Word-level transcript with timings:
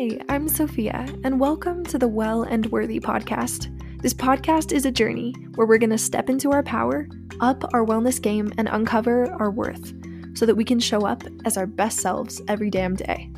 Hi, 0.00 0.18
I'm 0.30 0.48
Sofia, 0.48 1.06
and 1.24 1.38
welcome 1.38 1.84
to 1.84 1.98
the 1.98 2.08
Well 2.08 2.44
and 2.44 2.64
Worthy 2.72 2.98
podcast. 2.98 3.68
This 4.00 4.14
podcast 4.14 4.72
is 4.72 4.86
a 4.86 4.90
journey 4.90 5.34
where 5.56 5.66
we're 5.66 5.76
going 5.76 5.90
to 5.90 5.98
step 5.98 6.30
into 6.30 6.52
our 6.52 6.62
power, 6.62 7.06
up 7.40 7.62
our 7.74 7.84
wellness 7.84 8.18
game, 8.18 8.50
and 8.56 8.66
uncover 8.68 9.30
our 9.32 9.50
worth 9.50 9.92
so 10.34 10.46
that 10.46 10.54
we 10.54 10.64
can 10.64 10.80
show 10.80 11.04
up 11.04 11.22
as 11.44 11.58
our 11.58 11.66
best 11.66 12.00
selves 12.00 12.40
every 12.48 12.70
damn 12.70 12.96
day. 12.96 13.30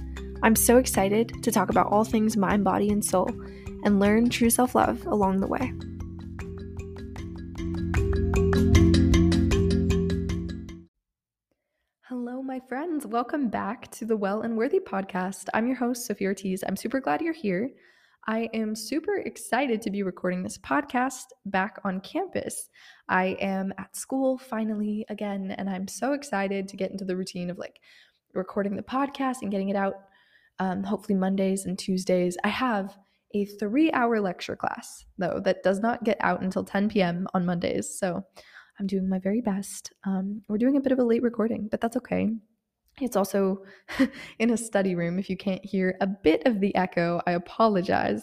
I'm 0.45 0.55
so 0.55 0.77
excited 0.77 1.43
to 1.43 1.51
talk 1.51 1.69
about 1.69 1.91
all 1.91 2.05
things 2.05 2.37
mind, 2.37 2.63
body, 2.63 2.91
and 2.91 3.05
soul 3.05 3.29
and 3.83 3.99
learn 3.99 4.29
true 4.29 4.49
self 4.49 4.77
love 4.77 5.05
along 5.07 5.41
the 5.41 5.49
way. 5.49 5.73
Hello, 12.15 12.43
my 12.43 12.61
friends. 12.69 13.07
Welcome 13.07 13.49
back 13.49 13.91
to 13.93 14.05
the 14.05 14.19
Well 14.19 14.43
and 14.43 14.55
Worthy 14.55 14.81
podcast. 14.81 15.47
I'm 15.55 15.67
your 15.67 15.77
host, 15.77 16.05
Sofia 16.05 16.29
Ortiz. 16.29 16.63
I'm 16.63 16.77
super 16.77 17.01
glad 17.01 17.23
you're 17.23 17.33
here. 17.33 17.71
I 18.29 18.51
am 18.53 18.77
super 18.77 19.17
excited 19.17 19.81
to 19.81 19.91
be 19.91 20.03
recording 20.03 20.43
this 20.43 20.59
podcast 20.59 21.25
back 21.47 21.79
on 21.85 22.03
campus. 22.03 22.69
I 23.09 23.39
am 23.41 23.73
at 23.79 23.97
school 23.97 24.37
finally 24.37 25.07
again, 25.09 25.53
and 25.57 25.71
I'm 25.71 25.89
so 25.89 26.13
excited 26.13 26.69
to 26.69 26.77
get 26.77 26.91
into 26.91 27.07
the 27.07 27.17
routine 27.17 27.49
of 27.49 27.57
like 27.57 27.81
recording 28.35 28.77
the 28.77 28.83
podcast 28.83 29.37
and 29.41 29.51
getting 29.51 29.71
it 29.71 29.77
out 29.77 29.95
um, 30.59 30.85
hopefully 30.85 31.17
Mondays 31.19 31.65
and 31.65 31.79
Tuesdays. 31.79 32.37
I 32.45 32.49
have 32.49 32.95
a 33.35 33.47
three 33.47 33.91
hour 33.93 34.21
lecture 34.21 34.55
class, 34.55 35.07
though, 35.17 35.41
that 35.47 35.63
does 35.63 35.81
not 35.81 36.05
get 36.05 36.19
out 36.21 36.43
until 36.43 36.63
10 36.63 36.91
p.m. 36.91 37.27
on 37.33 37.47
Mondays. 37.47 37.99
So 37.99 38.23
I'm 38.79 38.87
doing 38.87 39.09
my 39.09 39.19
very 39.19 39.41
best. 39.41 39.93
Um, 40.05 40.43
we're 40.49 40.59
doing 40.59 40.77
a 40.77 40.81
bit 40.81 40.93
of 40.93 40.99
a 40.99 41.05
late 41.05 41.23
recording, 41.23 41.69
but 41.71 41.81
that's 41.81 41.97
okay. 41.99 42.31
It's 43.01 43.17
also 43.17 43.65
in 44.39 44.51
a 44.51 44.57
study 44.57 44.95
room. 44.95 45.19
If 45.19 45.31
you 45.31 45.37
can't 45.37 45.65
hear 45.65 45.97
a 46.01 46.07
bit 46.07 46.47
of 46.47 46.61
the 46.61 46.75
echo, 46.75 47.21
I 47.27 47.33
apologize. 47.33 48.23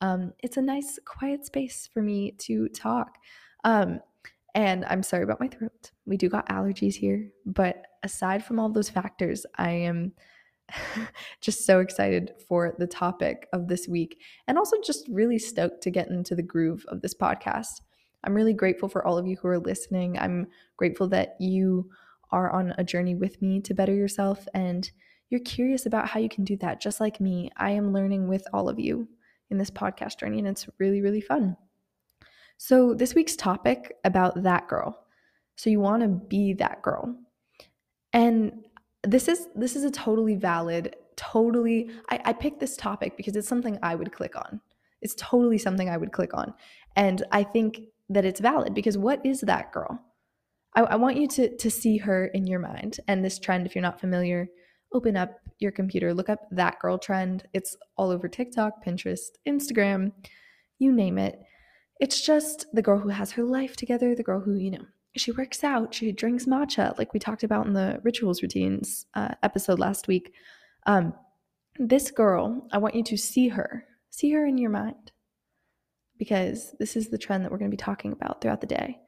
Um, 0.00 0.32
it's 0.40 0.56
a 0.56 0.62
nice, 0.62 0.98
quiet 1.04 1.44
space 1.46 1.88
for 1.92 2.02
me 2.02 2.32
to 2.38 2.68
talk. 2.68 3.18
Um, 3.64 4.00
and 4.54 4.84
I'm 4.86 5.02
sorry 5.02 5.22
about 5.22 5.40
my 5.40 5.48
throat. 5.48 5.92
We 6.06 6.16
do 6.16 6.28
got 6.28 6.48
allergies 6.48 6.94
here, 6.94 7.30
but 7.46 7.82
aside 8.02 8.44
from 8.44 8.58
all 8.58 8.70
those 8.70 8.90
factors, 8.90 9.46
I 9.56 9.70
am 9.70 10.12
just 11.40 11.64
so 11.64 11.80
excited 11.80 12.32
for 12.48 12.74
the 12.78 12.86
topic 12.86 13.48
of 13.52 13.68
this 13.68 13.86
week 13.88 14.20
and 14.48 14.58
also 14.58 14.76
just 14.84 15.06
really 15.08 15.38
stoked 15.38 15.82
to 15.82 15.90
get 15.90 16.08
into 16.08 16.34
the 16.34 16.42
groove 16.42 16.84
of 16.88 17.02
this 17.02 17.14
podcast. 17.14 17.80
I'm 18.24 18.34
really 18.34 18.52
grateful 18.52 18.88
for 18.88 19.06
all 19.06 19.18
of 19.18 19.26
you 19.26 19.36
who 19.36 19.48
are 19.48 19.58
listening. 19.58 20.18
I'm 20.18 20.46
grateful 20.76 21.08
that 21.08 21.36
you 21.40 21.90
are 22.32 22.50
on 22.50 22.74
a 22.78 22.84
journey 22.84 23.14
with 23.14 23.40
me 23.42 23.60
to 23.60 23.74
better 23.74 23.94
yourself 23.94 24.46
and 24.54 24.90
you're 25.30 25.40
curious 25.40 25.86
about 25.86 26.08
how 26.08 26.20
you 26.20 26.28
can 26.28 26.44
do 26.44 26.56
that 26.58 26.80
just 26.80 27.00
like 27.00 27.20
me. 27.20 27.50
I 27.56 27.70
am 27.70 27.92
learning 27.92 28.28
with 28.28 28.44
all 28.52 28.68
of 28.68 28.78
you 28.78 29.08
in 29.50 29.58
this 29.58 29.70
podcast 29.70 30.18
journey 30.18 30.38
and 30.38 30.48
it's 30.48 30.68
really 30.78 31.00
really 31.00 31.20
fun. 31.20 31.56
So, 32.56 32.92
this 32.92 33.14
week's 33.14 33.36
topic 33.36 33.96
about 34.04 34.42
that 34.42 34.68
girl. 34.68 35.06
So, 35.56 35.70
you 35.70 35.80
want 35.80 36.02
to 36.02 36.08
be 36.08 36.52
that 36.54 36.82
girl. 36.82 37.16
And 38.12 38.66
this 39.02 39.28
is 39.28 39.48
this 39.54 39.76
is 39.76 39.84
a 39.84 39.90
totally 39.90 40.34
valid, 40.34 40.96
totally 41.16 41.90
I, 42.10 42.20
I 42.26 42.32
picked 42.32 42.60
this 42.60 42.76
topic 42.76 43.16
because 43.16 43.36
it's 43.36 43.48
something 43.48 43.78
I 43.82 43.94
would 43.94 44.12
click 44.12 44.36
on. 44.36 44.60
It's 45.00 45.14
totally 45.16 45.58
something 45.58 45.88
I 45.88 45.96
would 45.96 46.12
click 46.12 46.34
on. 46.34 46.52
And 46.96 47.24
I 47.32 47.44
think 47.44 47.80
that 48.10 48.24
it's 48.24 48.40
valid 48.40 48.74
because 48.74 48.98
what 48.98 49.24
is 49.24 49.40
that 49.40 49.72
girl? 49.72 49.98
I, 50.76 50.82
I 50.82 50.96
want 50.96 51.16
you 51.16 51.26
to 51.28 51.56
to 51.56 51.70
see 51.70 51.96
her 51.98 52.26
in 52.26 52.46
your 52.46 52.60
mind. 52.60 52.98
And 53.08 53.24
this 53.24 53.38
trend, 53.38 53.66
if 53.66 53.74
you're 53.74 53.82
not 53.82 54.00
familiar, 54.00 54.48
open 54.92 55.16
up 55.16 55.38
your 55.58 55.72
computer, 55.72 56.12
look 56.12 56.28
up 56.28 56.40
that 56.50 56.78
girl 56.80 56.98
trend. 56.98 57.46
It's 57.54 57.76
all 57.96 58.10
over 58.10 58.28
TikTok, 58.28 58.84
Pinterest, 58.84 59.28
Instagram, 59.48 60.12
you 60.78 60.92
name 60.92 61.18
it. 61.18 61.38
It's 62.00 62.20
just 62.20 62.66
the 62.72 62.82
girl 62.82 62.98
who 62.98 63.10
has 63.10 63.32
her 63.32 63.44
life 63.44 63.76
together, 63.76 64.14
the 64.14 64.22
girl 64.22 64.40
who, 64.40 64.54
you 64.54 64.70
know, 64.70 64.84
she 65.16 65.32
works 65.32 65.62
out, 65.62 65.92
she 65.94 66.12
drinks 66.12 66.46
matcha, 66.46 66.96
like 66.98 67.12
we 67.12 67.20
talked 67.20 67.42
about 67.42 67.66
in 67.66 67.74
the 67.74 68.00
rituals 68.02 68.42
routines 68.42 69.06
uh, 69.14 69.34
episode 69.42 69.78
last 69.78 70.08
week. 70.08 70.32
Um, 70.86 71.12
this 71.78 72.10
girl, 72.10 72.66
I 72.72 72.78
want 72.78 72.94
you 72.94 73.02
to 73.04 73.18
see 73.18 73.48
her, 73.48 73.84
see 74.10 74.30
her 74.32 74.46
in 74.46 74.56
your 74.56 74.70
mind 74.70 75.12
because 76.20 76.76
this 76.78 76.96
is 76.96 77.08
the 77.08 77.16
trend 77.16 77.42
that 77.42 77.50
we're 77.50 77.56
going 77.56 77.70
to 77.70 77.74
be 77.74 77.82
talking 77.82 78.12
about 78.12 78.42
throughout 78.42 78.60
the 78.60 78.66
day 78.66 79.00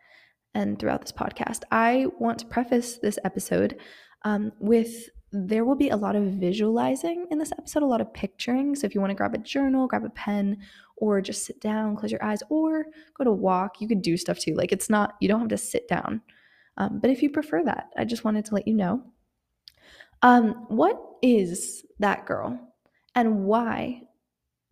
and 0.54 0.78
throughout 0.78 1.02
this 1.02 1.12
podcast. 1.12 1.60
I 1.70 2.06
want 2.18 2.38
to 2.38 2.46
preface 2.46 2.96
this 2.96 3.18
episode 3.22 3.76
um, 4.22 4.50
with 4.58 5.10
there 5.30 5.66
will 5.66 5.76
be 5.76 5.90
a 5.90 5.96
lot 5.96 6.16
of 6.16 6.24
visualizing 6.24 7.26
in 7.30 7.38
this 7.38 7.52
episode, 7.52 7.82
a 7.82 7.86
lot 7.86 8.00
of 8.00 8.12
picturing. 8.14 8.74
So 8.74 8.86
if 8.86 8.94
you 8.94 9.00
want 9.02 9.10
to 9.10 9.14
grab 9.14 9.34
a 9.34 9.38
journal, 9.38 9.86
grab 9.86 10.06
a 10.06 10.10
pen, 10.10 10.56
or 10.96 11.20
just 11.20 11.44
sit 11.44 11.60
down, 11.60 11.96
close 11.96 12.10
your 12.10 12.24
eyes, 12.24 12.42
or 12.48 12.86
go 13.14 13.24
to 13.24 13.30
walk, 13.30 13.82
you 13.82 13.88
could 13.88 14.00
do 14.00 14.16
stuff 14.16 14.38
too. 14.38 14.54
Like 14.54 14.72
it's 14.72 14.88
not, 14.88 15.14
you 15.20 15.28
don't 15.28 15.40
have 15.40 15.48
to 15.50 15.58
sit 15.58 15.88
down. 15.88 16.22
Um, 16.78 16.98
but 16.98 17.10
if 17.10 17.22
you 17.22 17.28
prefer 17.28 17.62
that, 17.64 17.90
I 17.98 18.06
just 18.06 18.24
wanted 18.24 18.46
to 18.46 18.54
let 18.54 18.66
you 18.66 18.74
know. 18.74 19.02
Um, 20.22 20.64
what 20.68 20.98
is 21.20 21.84
that 21.98 22.24
girl 22.24 22.58
and 23.14 23.44
why 23.44 24.02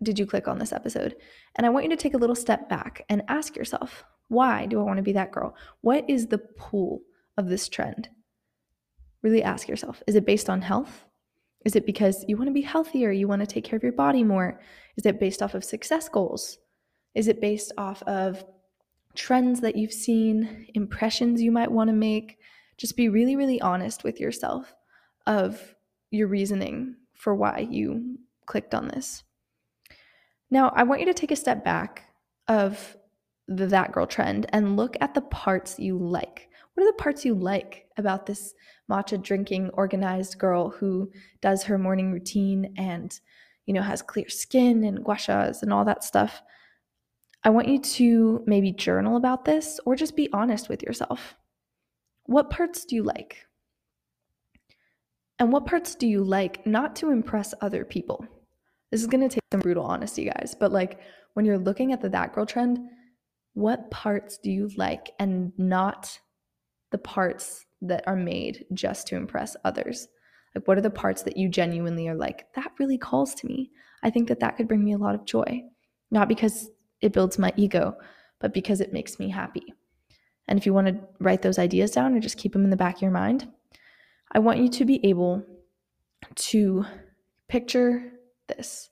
did 0.02 0.18
you 0.18 0.26
click 0.26 0.48
on 0.48 0.58
this 0.58 0.72
episode? 0.72 1.16
And 1.56 1.66
I 1.66 1.70
want 1.70 1.84
you 1.84 1.90
to 1.90 1.96
take 1.96 2.14
a 2.14 2.18
little 2.18 2.36
step 2.36 2.68
back 2.68 3.04
and 3.08 3.22
ask 3.28 3.56
yourself, 3.56 4.04
why 4.28 4.66
do 4.66 4.80
I 4.80 4.84
want 4.84 4.96
to 4.98 5.02
be 5.02 5.12
that 5.12 5.32
girl? 5.32 5.54
What 5.80 6.08
is 6.08 6.26
the 6.26 6.38
pull 6.38 7.02
of 7.36 7.48
this 7.48 7.68
trend? 7.68 8.08
Really 9.22 9.42
ask 9.42 9.68
yourself, 9.68 10.02
is 10.06 10.14
it 10.14 10.24
based 10.24 10.48
on 10.48 10.62
health? 10.62 11.04
Is 11.64 11.76
it 11.76 11.84
because 11.84 12.24
you 12.26 12.36
want 12.36 12.48
to 12.48 12.54
be 12.54 12.62
healthier? 12.62 13.10
You 13.10 13.28
want 13.28 13.40
to 13.40 13.46
take 13.46 13.64
care 13.64 13.76
of 13.76 13.82
your 13.82 13.92
body 13.92 14.24
more? 14.24 14.60
Is 14.96 15.04
it 15.04 15.20
based 15.20 15.42
off 15.42 15.54
of 15.54 15.64
success 15.64 16.08
goals? 16.08 16.58
Is 17.14 17.28
it 17.28 17.40
based 17.40 17.72
off 17.76 18.02
of 18.04 18.44
trends 19.14 19.60
that 19.60 19.76
you've 19.76 19.92
seen, 19.92 20.66
impressions 20.74 21.42
you 21.42 21.52
might 21.52 21.70
want 21.70 21.88
to 21.88 21.94
make? 21.94 22.38
Just 22.78 22.96
be 22.96 23.10
really, 23.10 23.36
really 23.36 23.60
honest 23.60 24.04
with 24.04 24.20
yourself 24.20 24.74
of 25.26 25.74
your 26.10 26.28
reasoning 26.28 26.96
for 27.12 27.34
why 27.34 27.66
you 27.70 28.16
clicked 28.46 28.74
on 28.74 28.88
this. 28.88 29.22
Now, 30.50 30.72
I 30.74 30.82
want 30.82 31.00
you 31.00 31.06
to 31.06 31.14
take 31.14 31.30
a 31.30 31.36
step 31.36 31.64
back 31.64 32.04
of 32.48 32.96
the 33.46 33.66
that 33.66 33.92
girl 33.92 34.06
trend 34.06 34.46
and 34.52 34.76
look 34.76 34.96
at 35.00 35.14
the 35.14 35.20
parts 35.22 35.78
you 35.78 35.98
like. 35.98 36.48
What 36.74 36.84
are 36.84 36.92
the 36.92 37.02
parts 37.02 37.24
you 37.24 37.34
like 37.34 37.86
about 37.96 38.26
this 38.26 38.54
matcha 38.90 39.20
drinking 39.20 39.70
organized 39.74 40.38
girl 40.38 40.70
who 40.70 41.10
does 41.40 41.64
her 41.64 41.78
morning 41.78 42.12
routine 42.12 42.72
and 42.76 43.18
you 43.66 43.74
know 43.74 43.82
has 43.82 44.02
clear 44.02 44.28
skin 44.28 44.84
and 44.84 45.04
gua 45.04 45.16
shas 45.16 45.62
and 45.62 45.72
all 45.72 45.84
that 45.84 46.04
stuff? 46.04 46.42
I 47.42 47.50
want 47.50 47.68
you 47.68 47.80
to 47.80 48.42
maybe 48.46 48.72
journal 48.72 49.16
about 49.16 49.44
this 49.44 49.80
or 49.84 49.96
just 49.96 50.16
be 50.16 50.28
honest 50.32 50.68
with 50.68 50.82
yourself. 50.82 51.36
What 52.24 52.50
parts 52.50 52.84
do 52.84 52.94
you 52.96 53.02
like? 53.02 53.46
And 55.38 55.52
what 55.52 55.66
parts 55.66 55.94
do 55.94 56.06
you 56.06 56.22
like 56.22 56.66
not 56.66 56.94
to 56.96 57.10
impress 57.10 57.54
other 57.60 57.84
people? 57.84 58.26
This 58.90 59.00
is 59.00 59.06
going 59.06 59.28
to 59.28 59.34
take 59.34 59.44
some 59.52 59.60
brutal 59.60 59.84
honesty, 59.84 60.24
guys, 60.24 60.56
but 60.58 60.72
like 60.72 61.00
when 61.34 61.44
you're 61.44 61.58
looking 61.58 61.92
at 61.92 62.00
the 62.00 62.08
that 62.10 62.32
girl 62.34 62.46
trend, 62.46 62.78
what 63.54 63.90
parts 63.90 64.38
do 64.38 64.50
you 64.50 64.70
like 64.76 65.10
and 65.18 65.52
not 65.58 66.18
the 66.90 66.98
parts 66.98 67.66
that 67.82 68.06
are 68.06 68.16
made 68.16 68.64
just 68.74 69.06
to 69.08 69.16
impress 69.16 69.56
others? 69.64 70.08
Like, 70.54 70.66
what 70.66 70.78
are 70.78 70.82
the 70.82 70.90
parts 70.90 71.22
that 71.22 71.36
you 71.36 71.48
genuinely 71.48 72.08
are 72.08 72.14
like, 72.14 72.52
that 72.54 72.72
really 72.78 72.98
calls 72.98 73.34
to 73.36 73.46
me? 73.46 73.70
I 74.02 74.10
think 74.10 74.28
that 74.28 74.40
that 74.40 74.56
could 74.56 74.66
bring 74.66 74.84
me 74.84 74.92
a 74.92 74.98
lot 74.98 75.14
of 75.14 75.24
joy, 75.24 75.62
not 76.10 76.28
because 76.28 76.70
it 77.00 77.12
builds 77.12 77.38
my 77.38 77.52
ego, 77.56 77.96
but 78.40 78.52
because 78.52 78.80
it 78.80 78.92
makes 78.92 79.18
me 79.18 79.28
happy. 79.28 79.72
And 80.48 80.58
if 80.58 80.66
you 80.66 80.74
want 80.74 80.88
to 80.88 80.98
write 81.20 81.42
those 81.42 81.58
ideas 81.58 81.92
down 81.92 82.14
or 82.14 82.20
just 82.20 82.36
keep 82.36 82.52
them 82.52 82.64
in 82.64 82.70
the 82.70 82.76
back 82.76 82.96
of 82.96 83.02
your 83.02 83.10
mind, 83.12 83.48
I 84.32 84.40
want 84.40 84.58
you 84.58 84.68
to 84.68 84.84
be 84.84 85.04
able 85.06 85.44
to 86.34 86.84
picture 87.48 88.12
this. 88.56 88.90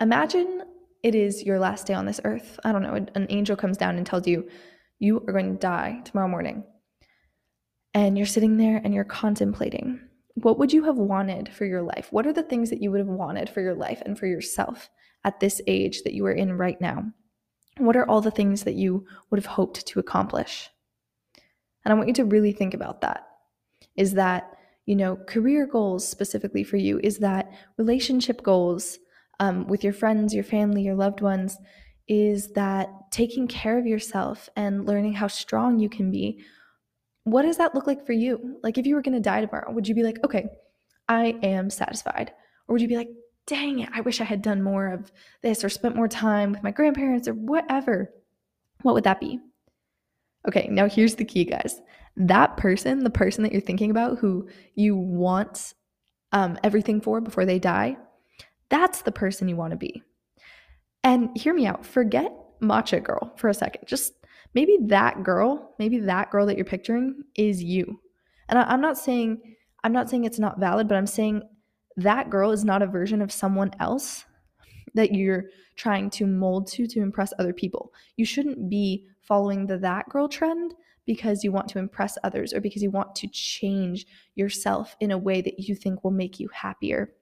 Imagine 0.00 0.62
it 1.02 1.14
is 1.14 1.42
your 1.42 1.58
last 1.58 1.86
day 1.86 1.94
on 1.94 2.06
this 2.06 2.20
earth. 2.24 2.58
I 2.64 2.72
don't 2.72 2.82
know, 2.82 2.94
an 2.94 3.26
angel 3.28 3.56
comes 3.56 3.76
down 3.76 3.96
and 3.96 4.06
tells 4.06 4.26
you, 4.26 4.48
you 4.98 5.18
are 5.28 5.32
going 5.32 5.52
to 5.52 5.58
die 5.58 6.00
tomorrow 6.04 6.28
morning. 6.28 6.64
And 7.92 8.16
you're 8.16 8.26
sitting 8.26 8.56
there 8.56 8.80
and 8.82 8.92
you're 8.92 9.04
contemplating 9.04 10.00
what 10.34 10.58
would 10.58 10.72
you 10.72 10.84
have 10.84 10.96
wanted 10.96 11.48
for 11.52 11.64
your 11.64 11.82
life? 11.82 12.08
What 12.10 12.26
are 12.26 12.32
the 12.32 12.42
things 12.42 12.70
that 12.70 12.82
you 12.82 12.90
would 12.90 12.98
have 12.98 13.06
wanted 13.06 13.48
for 13.48 13.60
your 13.60 13.74
life 13.74 14.02
and 14.04 14.18
for 14.18 14.26
yourself 14.26 14.90
at 15.24 15.40
this 15.40 15.60
age 15.66 16.02
that 16.02 16.12
you 16.12 16.26
are 16.26 16.32
in 16.32 16.58
right 16.58 16.80
now? 16.80 17.04
What 17.78 17.96
are 17.96 18.08
all 18.08 18.20
the 18.20 18.30
things 18.30 18.64
that 18.64 18.74
you 18.74 19.06
would 19.30 19.38
have 19.38 19.46
hoped 19.46 19.86
to 19.86 20.00
accomplish? 20.00 20.70
And 21.84 21.92
I 21.92 21.96
want 21.96 22.08
you 22.08 22.14
to 22.14 22.24
really 22.24 22.52
think 22.52 22.74
about 22.74 23.00
that. 23.02 23.26
Is 23.96 24.14
that, 24.14 24.53
you 24.86 24.96
know, 24.96 25.16
career 25.16 25.66
goals 25.66 26.06
specifically 26.06 26.64
for 26.64 26.76
you? 26.76 27.00
Is 27.02 27.18
that 27.18 27.50
relationship 27.78 28.42
goals 28.42 28.98
um, 29.40 29.66
with 29.66 29.82
your 29.82 29.92
friends, 29.92 30.34
your 30.34 30.44
family, 30.44 30.82
your 30.82 30.94
loved 30.94 31.20
ones? 31.20 31.58
Is 32.06 32.52
that 32.52 32.88
taking 33.10 33.48
care 33.48 33.78
of 33.78 33.86
yourself 33.86 34.48
and 34.56 34.86
learning 34.86 35.14
how 35.14 35.28
strong 35.28 35.78
you 35.78 35.88
can 35.88 36.10
be? 36.10 36.44
what 37.24 37.42
does 37.42 37.56
that 37.56 37.74
look 37.74 37.86
like 37.86 38.06
for 38.06 38.12
you? 38.12 38.58
Like, 38.62 38.78
if 38.78 38.86
you 38.86 38.94
were 38.94 39.02
going 39.02 39.14
to 39.14 39.20
die 39.20 39.40
tomorrow, 39.40 39.72
would 39.72 39.88
you 39.88 39.94
be 39.94 40.02
like, 40.02 40.22
okay, 40.24 40.48
I 41.08 41.38
am 41.42 41.70
satisfied? 41.70 42.32
Or 42.68 42.74
would 42.74 42.82
you 42.82 42.88
be 42.88 42.96
like, 42.96 43.10
dang 43.46 43.80
it, 43.80 43.88
I 43.92 44.02
wish 44.02 44.20
I 44.20 44.24
had 44.24 44.42
done 44.42 44.62
more 44.62 44.88
of 44.88 45.10
this 45.42 45.64
or 45.64 45.68
spent 45.68 45.96
more 45.96 46.08
time 46.08 46.52
with 46.52 46.62
my 46.62 46.70
grandparents 46.70 47.28
or 47.28 47.34
whatever, 47.34 48.10
what 48.82 48.94
would 48.94 49.04
that 49.04 49.20
be? 49.20 49.40
Okay, 50.48 50.68
now 50.70 50.88
here's 50.88 51.14
the 51.14 51.24
key, 51.24 51.44
guys. 51.44 51.80
That 52.16 52.56
person, 52.56 53.02
the 53.04 53.10
person 53.10 53.42
that 53.42 53.52
you're 53.52 53.60
thinking 53.60 53.90
about 53.90 54.18
who 54.18 54.48
you 54.74 54.96
want 54.96 55.74
um, 56.32 56.58
everything 56.62 57.00
for 57.00 57.20
before 57.20 57.44
they 57.44 57.58
die, 57.58 57.96
that's 58.68 59.02
the 59.02 59.12
person 59.12 59.48
you 59.48 59.56
want 59.56 59.72
to 59.72 59.76
be. 59.76 60.02
And 61.02 61.36
hear 61.36 61.54
me 61.54 61.66
out. 61.66 61.84
Forget 61.84 62.32
matcha 62.60 63.02
girl 63.02 63.32
for 63.36 63.48
a 63.48 63.54
second. 63.54 63.86
Just 63.86 64.14
maybe 64.54 64.78
that 64.82 65.22
girl, 65.22 65.74
maybe 65.78 65.98
that 66.00 66.30
girl 66.30 66.46
that 66.46 66.56
you're 66.56 66.64
picturing 66.64 67.24
is 67.36 67.62
you. 67.62 68.00
And 68.48 68.58
I, 68.58 68.62
I'm 68.62 68.80
not 68.80 68.98
saying 68.98 69.40
I'm 69.82 69.92
not 69.92 70.08
saying 70.08 70.24
it's 70.24 70.38
not 70.38 70.58
valid, 70.58 70.88
but 70.88 70.96
I'm 70.96 71.06
saying 71.06 71.42
that 71.96 72.30
girl 72.30 72.50
is 72.50 72.64
not 72.64 72.82
a 72.82 72.86
version 72.86 73.20
of 73.20 73.30
someone 73.30 73.70
else 73.78 74.24
that 74.94 75.14
you're 75.14 75.44
trying 75.76 76.08
to 76.08 76.26
mold 76.26 76.66
to 76.68 76.86
to 76.86 77.00
impress 77.00 77.32
other 77.38 77.52
people. 77.52 77.92
You 78.16 78.24
shouldn't 78.24 78.68
be 78.68 79.06
following 79.20 79.66
the 79.66 79.78
that 79.78 80.08
girl 80.08 80.28
trend 80.28 80.74
because 81.06 81.44
you 81.44 81.52
want 81.52 81.68
to 81.68 81.78
impress 81.78 82.16
others 82.24 82.52
or 82.52 82.60
because 82.60 82.82
you 82.82 82.90
want 82.90 83.14
to 83.16 83.28
change 83.28 84.06
yourself 84.34 84.96
in 85.00 85.10
a 85.10 85.18
way 85.18 85.42
that 85.42 85.58
you 85.58 85.74
think 85.74 86.02
will 86.02 86.10
make 86.10 86.40
you 86.40 86.48
happier. 86.48 87.12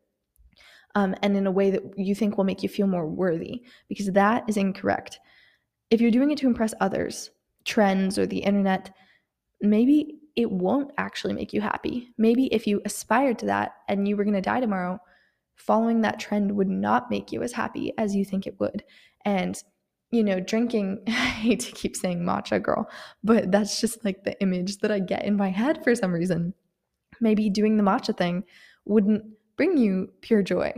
Um, 0.94 1.14
and 1.22 1.36
in 1.36 1.46
a 1.46 1.50
way 1.50 1.70
that 1.70 1.82
you 1.96 2.14
think 2.14 2.36
will 2.36 2.44
make 2.44 2.62
you 2.62 2.69
feel 2.69 2.86
more 2.86 3.06
worthy, 3.06 3.62
because 3.88 4.06
that 4.12 4.44
is 4.46 4.58
incorrect. 4.58 5.20
If 5.90 6.00
you're 6.00 6.10
doing 6.10 6.30
it 6.30 6.38
to 6.38 6.46
impress 6.46 6.75
others, 6.80 7.30
trends 7.64 8.18
or 8.18 8.26
the 8.26 8.38
internet, 8.38 8.94
maybe 9.60 10.18
it 10.36 10.50
won't 10.50 10.92
actually 10.98 11.32
make 11.32 11.52
you 11.52 11.60
happy. 11.60 12.12
Maybe 12.18 12.46
if 12.46 12.66
you 12.66 12.82
aspired 12.84 13.38
to 13.40 13.46
that 13.46 13.76
and 13.88 14.06
you 14.06 14.16
were 14.16 14.25
going 14.25 14.34
to 14.34 14.40
die 14.40 14.60
tomorrow, 14.60 14.98
following 15.56 16.00
that 16.00 16.19
trend 16.19 16.52
would 16.52 16.69
not 16.69 17.10
make 17.10 17.32
you 17.32 17.43
as 17.43 17.52
happy 17.52 17.93
as 17.99 18.14
you 18.14 18.25
think 18.25 18.46
it 18.46 18.58
would. 18.58 18.84
And, 19.25 19.62
you 20.10 20.25
know, 20.25 20.40
drinking, 20.40 21.00
I 21.06 21.10
hate 21.10 21.60
to 21.60 21.72
keep 21.72 21.96
saying 21.96 22.20
matcha 22.20 22.62
girl, 22.62 22.88
but 23.22 23.50
that's 23.50 23.81
just 23.81 24.04
like 24.04 24.25
the 24.25 24.40
image 24.40 24.78
that 24.78 24.90
I 24.90 24.99
get 24.99 25.25
in 25.25 25.37
my 25.37 25.50
head 25.50 25.82
for 25.84 25.94
some 25.94 26.12
reason. 26.12 26.54
Maybe 27.20 27.49
doing 27.50 27.76
the 27.76 27.82
matcha 27.82 28.16
thing 28.16 28.44
wouldn't 28.84 29.25
bring 29.56 29.76
you 29.76 30.12
pure 30.22 30.43
joy. 30.43 30.72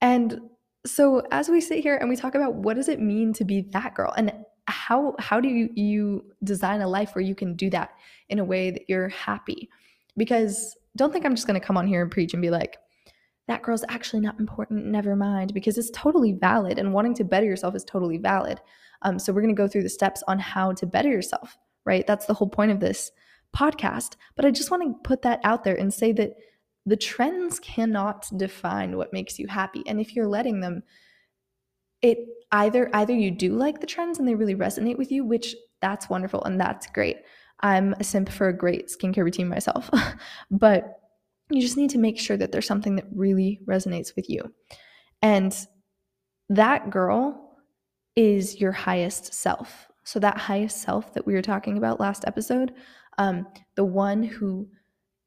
And 0.00 0.40
so 0.86 1.22
as 1.32 1.48
we 1.48 1.60
sit 1.60 1.80
here 1.80 1.96
and 1.96 2.08
we 2.08 2.16
talk 2.16 2.34
about 2.34 2.54
what 2.54 2.76
does 2.76 2.88
it 2.88 3.00
mean 3.00 3.32
to 3.34 3.44
be 3.44 3.62
that 3.72 3.94
girl 3.94 4.12
and 4.16 4.32
how 4.68 5.14
how 5.18 5.40
do 5.40 5.48
you, 5.48 5.70
you 5.74 6.24
design 6.44 6.80
a 6.80 6.88
life 6.88 7.14
where 7.14 7.22
you 7.22 7.34
can 7.34 7.54
do 7.54 7.70
that 7.70 7.90
in 8.28 8.38
a 8.38 8.44
way 8.44 8.70
that 8.70 8.82
you're 8.88 9.08
happy 9.08 9.68
because 10.16 10.76
don't 10.96 11.12
think 11.12 11.24
i'm 11.24 11.34
just 11.34 11.46
going 11.46 11.58
to 11.58 11.64
come 11.64 11.76
on 11.76 11.86
here 11.86 12.02
and 12.02 12.10
preach 12.10 12.32
and 12.32 12.42
be 12.42 12.50
like 12.50 12.78
that 13.48 13.62
girl's 13.62 13.84
actually 13.88 14.20
not 14.20 14.38
important 14.40 14.86
never 14.86 15.14
mind 15.16 15.54
because 15.54 15.78
it's 15.78 15.90
totally 15.90 16.32
valid 16.32 16.78
and 16.78 16.92
wanting 16.92 17.14
to 17.14 17.24
better 17.24 17.46
yourself 17.46 17.74
is 17.74 17.84
totally 17.84 18.18
valid 18.18 18.60
um, 19.02 19.18
so 19.18 19.32
we're 19.32 19.42
going 19.42 19.54
to 19.54 19.60
go 19.60 19.68
through 19.68 19.82
the 19.82 19.88
steps 19.88 20.22
on 20.28 20.38
how 20.38 20.72
to 20.72 20.86
better 20.86 21.10
yourself 21.10 21.56
right 21.84 22.06
that's 22.06 22.26
the 22.26 22.34
whole 22.34 22.48
point 22.48 22.70
of 22.70 22.80
this 22.80 23.10
podcast 23.54 24.16
but 24.34 24.44
i 24.44 24.50
just 24.50 24.70
want 24.70 24.82
to 24.82 25.08
put 25.08 25.22
that 25.22 25.40
out 25.44 25.64
there 25.64 25.76
and 25.76 25.92
say 25.92 26.12
that 26.12 26.32
the 26.84 26.96
trends 26.96 27.58
cannot 27.58 28.26
define 28.36 28.96
what 28.96 29.12
makes 29.12 29.38
you 29.38 29.46
happy 29.46 29.82
and 29.86 30.00
if 30.00 30.14
you're 30.14 30.28
letting 30.28 30.60
them 30.60 30.82
it 32.02 32.18
either 32.52 32.90
either 32.94 33.12
you 33.12 33.30
do 33.30 33.54
like 33.54 33.80
the 33.80 33.86
trends 33.86 34.18
and 34.18 34.26
they 34.26 34.34
really 34.34 34.54
resonate 34.54 34.98
with 34.98 35.10
you, 35.10 35.24
which 35.24 35.54
that's 35.80 36.08
wonderful 36.08 36.42
and 36.44 36.60
that's 36.60 36.86
great. 36.86 37.18
I'm 37.60 37.94
a 37.98 38.04
simp 38.04 38.28
for 38.28 38.48
a 38.48 38.56
great 38.56 38.88
skincare 38.88 39.24
routine 39.24 39.48
myself. 39.48 39.90
but 40.50 41.00
you 41.50 41.60
just 41.60 41.76
need 41.76 41.90
to 41.90 41.98
make 41.98 42.18
sure 42.18 42.36
that 42.36 42.52
there's 42.52 42.66
something 42.66 42.96
that 42.96 43.06
really 43.14 43.60
resonates 43.66 44.16
with 44.16 44.28
you. 44.28 44.42
And 45.22 45.56
that 46.48 46.90
girl 46.90 47.56
is 48.14 48.60
your 48.60 48.72
highest 48.72 49.34
self. 49.34 49.88
So, 50.04 50.20
that 50.20 50.38
highest 50.38 50.82
self 50.82 51.12
that 51.14 51.26
we 51.26 51.34
were 51.34 51.42
talking 51.42 51.76
about 51.78 52.00
last 52.00 52.24
episode, 52.26 52.72
um, 53.18 53.46
the 53.74 53.84
one 53.84 54.22
who 54.22 54.68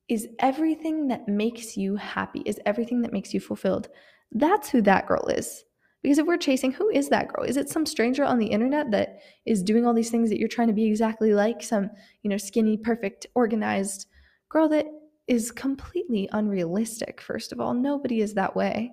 is 0.07 0.27
everything 0.39 1.07
that 1.10 1.27
makes 1.27 1.77
you 1.77 1.95
happy, 1.95 2.42
is 2.45 2.60
everything 2.66 3.01
that 3.01 3.13
makes 3.13 3.33
you 3.33 3.39
fulfilled. 3.39 3.89
That's 4.31 4.69
who 4.69 4.81
that 4.83 5.07
girl 5.07 5.27
is. 5.27 5.63
Because 6.01 6.18
if 6.18 6.25
we're 6.25 6.38
chasing, 6.38 6.71
who 6.71 6.89
is 6.89 7.10
that 7.10 7.27
girl? 7.27 7.44
Is 7.44 7.57
it 7.57 7.69
some 7.69 7.86
stranger 7.86 8.24
on 8.24 8.39
the 8.39 8.48
internet 8.48 8.89
that 8.92 9.19
is 9.45 9.62
doing 9.62 9.86
all 9.86 9.94
these 9.94 10.10
things 10.10 10.30
that 10.30 10.39
you're 10.39 10.48
trying 10.48 10.69
to 10.69 10.74
be 10.74 10.86
exactly 10.86 11.33
like? 11.33 11.62
Some, 11.62 11.89
you 12.24 12.30
know, 12.30 12.38
skinny, 12.38 12.77
perfect, 12.77 13.27
organized 13.36 14.07
girl 14.48 14.69
that 14.69 14.86
is 15.30 15.52
completely 15.52 16.28
unrealistic, 16.31 17.22
first 17.22 17.52
of 17.52 17.62
all. 17.62 17.74
Nobody 17.74 18.22
is 18.22 18.34
that 18.34 18.56
way. 18.56 18.92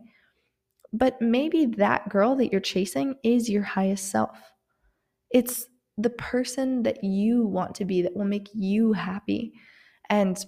But 0.93 1.21
maybe 1.21 1.67
that 1.67 2.09
girl 2.11 2.37
that 2.37 2.53
you're 2.53 2.61
chasing 2.61 3.17
is 3.25 3.49
your 3.49 3.63
highest 3.63 4.11
self. 4.11 4.39
It's 5.31 5.67
the 5.99 6.11
person 6.11 6.83
that 6.83 7.03
you 7.03 7.47
want 7.47 7.75
to 7.77 7.85
be 7.85 8.03
that 8.03 8.15
will 8.15 8.27
make 8.27 8.49
you 8.55 8.93
happy. 8.93 9.55
And 10.11 10.39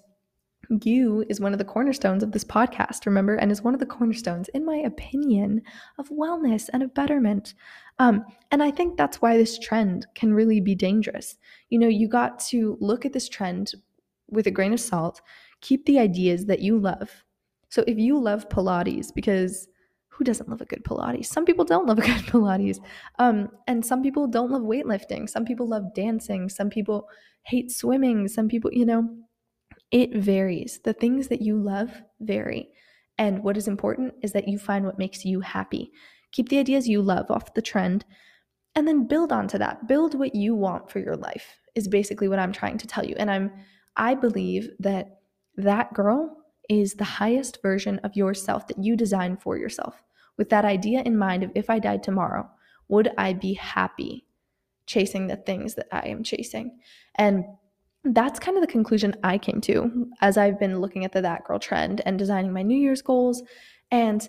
you 0.84 1.24
is 1.30 1.40
one 1.40 1.52
of 1.52 1.58
the 1.58 1.64
cornerstones 1.64 2.22
of 2.22 2.32
this 2.32 2.44
podcast, 2.44 3.06
remember, 3.06 3.36
and 3.36 3.50
is 3.50 3.62
one 3.62 3.72
of 3.72 3.80
the 3.80 3.86
cornerstones, 3.86 4.48
in 4.48 4.66
my 4.66 4.76
opinion, 4.76 5.62
of 5.98 6.10
wellness 6.10 6.68
and 6.72 6.82
of 6.82 6.92
betterment. 6.92 7.54
Um, 7.98 8.24
and 8.50 8.62
I 8.62 8.70
think 8.70 8.96
that's 8.96 9.22
why 9.22 9.38
this 9.38 9.58
trend 9.58 10.06
can 10.14 10.34
really 10.34 10.60
be 10.60 10.74
dangerous. 10.74 11.36
You 11.70 11.78
know, 11.78 11.88
you 11.88 12.08
got 12.08 12.38
to 12.50 12.76
look 12.80 13.06
at 13.06 13.14
this 13.14 13.28
trend 13.28 13.72
with 14.30 14.46
a 14.46 14.50
grain 14.50 14.74
of 14.74 14.80
salt, 14.80 15.22
keep 15.60 15.84
the 15.86 15.98
ideas 15.98 16.46
that 16.46 16.60
you 16.60 16.78
love. 16.78 17.24
So 17.70 17.84
if 17.86 17.98
you 17.98 18.18
love 18.18 18.48
Pilates, 18.48 19.12
because 19.14 19.68
who 20.08 20.24
doesn't 20.24 20.48
love 20.48 20.60
a 20.60 20.66
good 20.66 20.84
Pilates? 20.84 21.26
Some 21.26 21.44
people 21.44 21.64
don't 21.64 21.86
love 21.86 21.98
a 21.98 22.02
good 22.02 22.10
Pilates. 22.26 22.78
Um, 23.18 23.48
and 23.66 23.84
some 23.84 24.02
people 24.02 24.26
don't 24.26 24.50
love 24.50 24.62
weightlifting. 24.62 25.28
Some 25.28 25.44
people 25.44 25.68
love 25.68 25.94
dancing. 25.94 26.48
Some 26.48 26.70
people 26.70 27.08
hate 27.44 27.70
swimming. 27.70 28.28
Some 28.28 28.48
people, 28.48 28.72
you 28.72 28.86
know, 28.86 29.08
it 29.90 30.14
varies. 30.16 30.80
The 30.84 30.92
things 30.92 31.28
that 31.28 31.42
you 31.42 31.56
love 31.56 31.90
vary. 32.20 32.68
And 33.16 33.42
what 33.42 33.56
is 33.56 33.68
important 33.68 34.14
is 34.22 34.32
that 34.32 34.48
you 34.48 34.58
find 34.58 34.84
what 34.84 34.98
makes 34.98 35.24
you 35.24 35.40
happy. 35.40 35.90
Keep 36.32 36.48
the 36.48 36.58
ideas 36.58 36.88
you 36.88 37.02
love 37.02 37.30
off 37.30 37.54
the 37.54 37.62
trend 37.62 38.04
and 38.74 38.86
then 38.86 39.08
build 39.08 39.32
onto 39.32 39.58
that. 39.58 39.88
Build 39.88 40.14
what 40.14 40.34
you 40.34 40.54
want 40.54 40.90
for 40.90 41.00
your 41.00 41.16
life 41.16 41.58
is 41.74 41.88
basically 41.88 42.28
what 42.28 42.38
I'm 42.38 42.52
trying 42.52 42.78
to 42.78 42.86
tell 42.86 43.04
you. 43.04 43.14
And 43.18 43.30
I'm 43.30 43.50
I 43.96 44.14
believe 44.14 44.68
that 44.78 45.17
that 45.58 45.92
girl 45.92 46.36
is 46.70 46.94
the 46.94 47.04
highest 47.04 47.60
version 47.62 47.98
of 48.04 48.16
yourself 48.16 48.66
that 48.68 48.78
you 48.78 48.96
design 48.96 49.36
for 49.36 49.58
yourself. 49.58 50.02
With 50.36 50.48
that 50.50 50.64
idea 50.64 51.02
in 51.02 51.18
mind 51.18 51.42
of 51.42 51.50
if 51.54 51.68
I 51.68 51.78
died 51.78 52.02
tomorrow, 52.02 52.48
would 52.88 53.10
I 53.18 53.32
be 53.32 53.54
happy 53.54 54.24
chasing 54.86 55.26
the 55.26 55.36
things 55.36 55.74
that 55.74 55.88
I 55.92 56.08
am 56.08 56.22
chasing? 56.22 56.78
And 57.16 57.44
that's 58.04 58.38
kind 58.38 58.56
of 58.56 58.60
the 58.60 58.72
conclusion 58.72 59.16
I 59.24 59.36
came 59.36 59.60
to 59.62 60.08
as 60.20 60.38
I've 60.38 60.60
been 60.60 60.80
looking 60.80 61.04
at 61.04 61.12
the 61.12 61.22
That 61.22 61.44
Girl 61.44 61.58
trend 61.58 62.00
and 62.06 62.18
designing 62.18 62.52
my 62.52 62.62
New 62.62 62.78
Year's 62.78 63.02
goals. 63.02 63.42
And 63.90 64.26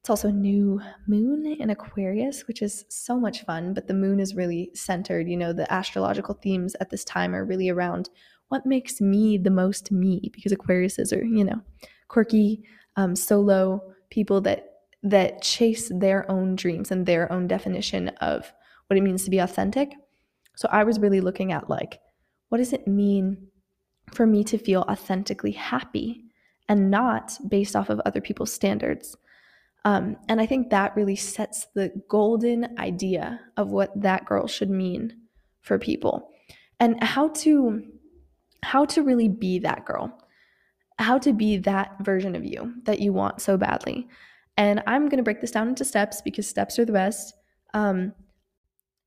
it's 0.00 0.10
also 0.10 0.28
a 0.28 0.32
new 0.32 0.80
moon 1.06 1.46
in 1.46 1.70
Aquarius, 1.70 2.46
which 2.46 2.62
is 2.62 2.84
so 2.88 3.18
much 3.18 3.44
fun. 3.44 3.74
But 3.74 3.88
the 3.88 3.94
moon 3.94 4.20
is 4.20 4.34
really 4.34 4.70
centered. 4.74 5.28
You 5.28 5.36
know, 5.36 5.52
the 5.52 5.70
astrological 5.72 6.38
themes 6.42 6.76
at 6.80 6.90
this 6.90 7.04
time 7.04 7.34
are 7.34 7.44
really 7.44 7.68
around 7.68 8.08
what 8.48 8.64
makes 8.64 9.00
me 9.00 9.36
the 9.36 9.50
most 9.50 9.92
me, 9.92 10.30
because 10.32 10.52
Aquariuses 10.52 11.12
are, 11.16 11.24
you 11.24 11.44
know, 11.44 11.60
quirky, 12.08 12.62
um, 12.96 13.14
solo 13.14 13.82
people 14.10 14.40
that 14.42 14.64
that 15.02 15.42
chase 15.42 15.92
their 15.94 16.28
own 16.30 16.56
dreams 16.56 16.90
and 16.90 17.06
their 17.06 17.30
own 17.32 17.46
definition 17.46 18.08
of 18.20 18.52
what 18.88 18.96
it 18.96 19.02
means 19.02 19.24
to 19.24 19.30
be 19.30 19.38
authentic. 19.38 19.92
So 20.56 20.68
I 20.72 20.82
was 20.82 20.98
really 20.98 21.20
looking 21.20 21.52
at 21.52 21.70
like 21.70 22.00
what 22.48 22.58
does 22.58 22.72
it 22.72 22.88
mean 22.88 23.48
for 24.12 24.26
me 24.26 24.42
to 24.44 24.58
feel 24.58 24.86
authentically 24.88 25.52
happy 25.52 26.24
and 26.68 26.90
not 26.90 27.38
based 27.48 27.76
off 27.76 27.90
of 27.90 28.00
other 28.00 28.20
people's 28.20 28.52
standards? 28.52 29.16
Um, 29.84 30.16
and 30.28 30.40
I 30.40 30.46
think 30.46 30.70
that 30.70 30.96
really 30.96 31.16
sets 31.16 31.66
the 31.74 31.92
golden 32.08 32.78
idea 32.78 33.40
of 33.56 33.70
what 33.70 33.90
that 34.00 34.26
girl 34.26 34.46
should 34.46 34.70
mean 34.70 35.16
for 35.60 35.78
people. 35.78 36.30
And 36.80 37.02
how 37.02 37.28
to 37.28 37.82
how 38.62 38.84
to 38.86 39.02
really 39.02 39.28
be 39.28 39.60
that 39.60 39.84
girl. 39.84 40.18
How 40.98 41.18
to 41.18 41.32
be 41.32 41.58
that 41.58 41.94
version 42.00 42.34
of 42.34 42.44
you 42.44 42.74
that 42.84 43.00
you 43.00 43.12
want 43.12 43.40
so 43.40 43.56
badly. 43.56 44.08
And 44.56 44.82
i'm 44.88 45.08
going 45.08 45.18
to 45.18 45.22
break 45.22 45.40
this 45.40 45.52
down 45.52 45.68
into 45.68 45.84
steps 45.84 46.20
because 46.20 46.48
steps 46.48 46.78
are 46.78 46.84
the 46.84 46.92
best. 46.92 47.34
Um, 47.72 48.12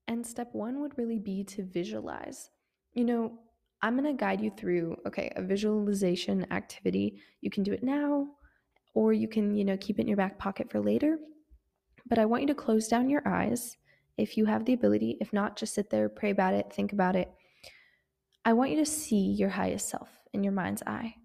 and 0.07 0.25
step 0.25 0.49
one 0.53 0.81
would 0.81 0.97
really 0.97 1.19
be 1.19 1.43
to 1.45 1.63
visualize. 1.63 2.49
You 2.93 3.05
know, 3.05 3.39
I'm 3.81 3.97
going 3.97 4.05
to 4.05 4.19
guide 4.19 4.41
you 4.41 4.51
through, 4.55 4.97
okay, 5.07 5.31
a 5.35 5.41
visualization 5.41 6.45
activity. 6.51 7.21
You 7.41 7.49
can 7.49 7.63
do 7.63 7.73
it 7.73 7.83
now, 7.83 8.27
or 8.93 9.13
you 9.13 9.27
can, 9.27 9.55
you 9.55 9.65
know, 9.65 9.77
keep 9.77 9.99
it 9.99 10.03
in 10.03 10.07
your 10.07 10.17
back 10.17 10.37
pocket 10.37 10.71
for 10.71 10.79
later. 10.79 11.17
But 12.07 12.19
I 12.19 12.25
want 12.25 12.43
you 12.43 12.47
to 12.47 12.55
close 12.55 12.87
down 12.87 13.09
your 13.09 13.27
eyes 13.27 13.77
if 14.17 14.37
you 14.37 14.45
have 14.45 14.65
the 14.65 14.73
ability. 14.73 15.17
If 15.21 15.33
not, 15.33 15.57
just 15.57 15.73
sit 15.73 15.89
there, 15.89 16.09
pray 16.09 16.31
about 16.31 16.53
it, 16.53 16.73
think 16.73 16.93
about 16.93 17.15
it. 17.15 17.31
I 18.43 18.53
want 18.53 18.71
you 18.71 18.77
to 18.77 18.85
see 18.85 19.31
your 19.31 19.49
highest 19.49 19.89
self 19.89 20.09
in 20.33 20.43
your 20.43 20.53
mind's 20.53 20.83
eye. 20.85 21.15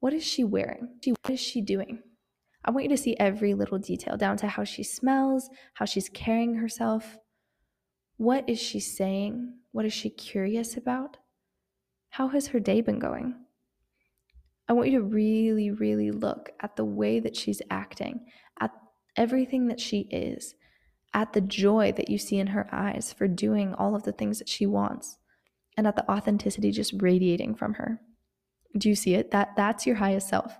What 0.00 0.12
is 0.12 0.24
she 0.24 0.44
wearing? 0.44 0.98
What 1.06 1.32
is 1.32 1.40
she 1.40 1.60
doing? 1.60 2.02
I 2.64 2.70
want 2.72 2.84
you 2.84 2.90
to 2.90 3.02
see 3.02 3.16
every 3.18 3.54
little 3.54 3.78
detail 3.78 4.16
down 4.16 4.36
to 4.38 4.48
how 4.48 4.64
she 4.64 4.82
smells, 4.82 5.48
how 5.74 5.84
she's 5.84 6.08
carrying 6.08 6.56
herself. 6.56 7.16
What 8.16 8.48
is 8.48 8.60
she 8.60 8.80
saying? 8.80 9.54
What 9.70 9.86
is 9.86 9.92
she 9.92 10.10
curious 10.10 10.76
about? 10.76 11.18
How 12.10 12.28
has 12.28 12.48
her 12.48 12.60
day 12.60 12.80
been 12.80 12.98
going? 12.98 13.36
I 14.68 14.72
want 14.72 14.90
you 14.90 14.98
to 14.98 15.04
really, 15.04 15.70
really 15.70 16.10
look 16.10 16.50
at 16.60 16.76
the 16.76 16.84
way 16.84 17.20
that 17.20 17.36
she's 17.36 17.62
acting, 17.70 18.26
at 18.60 18.72
everything 19.16 19.68
that 19.68 19.80
she 19.80 20.00
is, 20.10 20.54
at 21.14 21.32
the 21.32 21.40
joy 21.40 21.92
that 21.92 22.10
you 22.10 22.18
see 22.18 22.38
in 22.38 22.48
her 22.48 22.68
eyes 22.72 23.12
for 23.12 23.28
doing 23.28 23.74
all 23.74 23.94
of 23.94 24.02
the 24.02 24.12
things 24.12 24.38
that 24.38 24.48
she 24.48 24.66
wants, 24.66 25.18
and 25.76 25.86
at 25.86 25.96
the 25.96 26.10
authenticity 26.10 26.70
just 26.70 26.94
radiating 27.00 27.54
from 27.54 27.74
her. 27.74 28.00
Do 28.76 28.88
you 28.88 28.94
see 28.94 29.14
it? 29.14 29.30
That 29.30 29.50
that's 29.56 29.86
your 29.86 29.96
highest 29.96 30.28
self. 30.28 30.58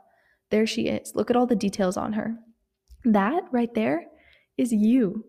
There 0.50 0.66
she 0.66 0.86
is. 0.86 1.12
Look 1.14 1.30
at 1.30 1.36
all 1.36 1.46
the 1.46 1.56
details 1.56 1.96
on 1.96 2.12
her. 2.12 2.36
That 3.04 3.44
right 3.50 3.72
there 3.75 4.06
is 4.56 4.72
you. 4.72 5.25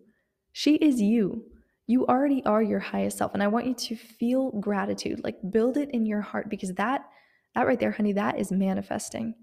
She 0.52 0.76
is 0.76 1.02
you. 1.02 1.46
You 1.88 2.06
already 2.06 2.44
are 2.46 2.62
your 2.62 2.80
highest 2.80 3.18
self. 3.18 3.34
And 3.34 3.42
I 3.42 3.48
want 3.48 3.66
you 3.66 3.74
to 3.74 3.96
feel 3.96 4.52
gratitude, 4.60 5.24
like 5.24 5.38
build 5.52 5.78
it 5.78 5.90
in 5.92 6.06
your 6.06 6.22
heart 6.22 6.50
because 6.50 6.74
that, 6.74 7.06
that 7.58 7.66
right 7.66 7.80
there, 7.80 7.92
honey, 7.92 8.14
that 8.14 8.38
is 8.38 8.52
manifesting. 8.52 9.34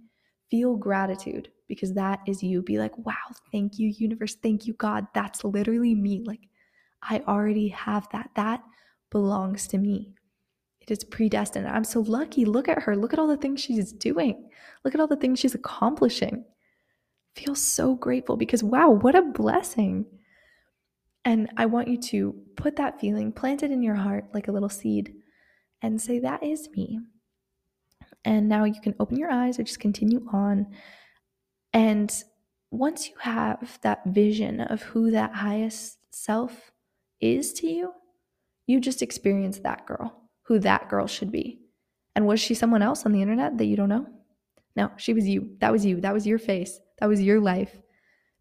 Feel 0.49 0.77
gratitude 0.77 1.49
because 1.67 1.95
that 1.95 2.21
is 2.29 2.45
you. 2.45 2.63
Be 2.63 2.79
like, 2.79 2.97
wow, 2.99 3.15
thank 3.51 3.79
you, 3.79 3.93
universe. 3.99 4.37
Thank 4.37 4.67
you, 4.67 4.75
God. 4.75 5.09
That's 5.15 5.43
literally 5.43 5.97
me. 5.97 6.23
Like, 6.25 6.49
I 7.03 7.23
already 7.27 7.69
have 7.69 8.09
that. 8.13 8.31
That 8.37 8.63
belongs 9.11 9.67
to 9.69 9.79
me. 9.79 10.15
It 10.81 10.93
is 10.93 11.03
predestined. 11.03 11.67
I'm 11.67 11.83
so 11.83 12.01
lucky. 12.01 12.45
Look 12.45 12.69
at 12.69 12.83
her. 12.83 12.95
Look 12.95 13.13
at 13.13 13.19
all 13.19 13.27
the 13.27 13.37
things 13.37 13.61
she's 13.61 13.93
doing. 13.93 14.49
Look 14.85 14.95
at 14.95 15.01
all 15.01 15.09
the 15.09 15.17
things 15.17 15.41
she's 15.41 15.57
accomplishing. 15.57 16.45
Feel 17.35 17.57
so 17.57 17.97
grateful 17.97 18.37
because, 18.37 18.63
wow, 18.63 18.91
what 18.91 19.17
a 19.17 19.23
blessing. 19.23 20.07
And 21.25 21.51
I 21.57 21.67
want 21.67 21.89
you 21.89 21.97
to 21.97 22.35
put 22.55 22.77
that 22.77 23.01
feeling, 23.01 23.33
plant 23.33 23.65
it 23.65 23.73
in 23.73 23.83
your 23.83 23.97
heart 23.97 24.27
like 24.33 24.47
a 24.47 24.53
little 24.53 24.69
seed, 24.69 25.15
and 25.83 26.01
say, 26.01 26.21
That 26.21 26.45
is 26.45 26.69
me. 26.77 27.01
And 28.25 28.49
now 28.49 28.65
you 28.65 28.81
can 28.81 28.95
open 28.99 29.19
your 29.19 29.31
eyes 29.31 29.59
or 29.59 29.65
just 29.65 29.81
continue 29.81 30.27
on. 30.33 30.67
And 31.73 32.13
once 32.71 33.09
you 33.09 33.15
have 33.21 33.79
that 33.83 34.05
vision 34.07 34.61
of 34.61 34.83
who 34.83 35.11
that 35.11 35.35
highest 35.35 35.99
self 36.11 36.73
is 37.21 37.53
to 37.55 37.67
you, 37.67 37.93
you 38.67 38.81
just 38.81 39.03
experience 39.03 39.59
that 39.61 39.87
girl 39.87 40.23
who 40.45 40.59
that 40.59 40.89
girl 40.89 41.07
should 41.07 41.31
be. 41.31 41.61
And 42.15 42.27
was 42.27 42.41
she 42.41 42.55
someone 42.55 42.83
else 42.83 43.05
on 43.05 43.13
the 43.13 43.23
internet 43.23 43.59
that 43.59 43.67
you 43.67 43.77
don't 43.77 43.89
know? 43.89 44.07
No, 44.77 44.91
she 44.97 45.13
was 45.13 45.27
you. 45.27 45.57
That 45.61 45.73
was 45.73 45.85
you. 45.85 46.01
That 46.01 46.15
was 46.15 46.27
your 46.27 46.39
face. 46.39 46.81
That 46.99 47.09
was 47.09 47.21
your 47.21 47.41
life 47.41 47.77